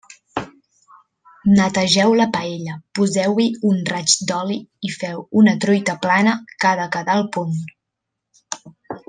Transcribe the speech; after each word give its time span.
Netegeu 1.57 2.13
la 2.19 2.25
paella, 2.37 2.77
poseu-hi 2.99 3.45
un 3.73 3.77
raig 3.91 4.15
d'oli 4.31 4.57
i 4.89 4.91
feu 4.95 5.23
una 5.43 5.55
truita 5.67 5.97
plana 6.07 6.35
que 6.57 6.71
ha 6.71 6.73
de 6.81 6.89
quedar 6.97 7.19
al 7.21 7.31
punt. 7.39 7.55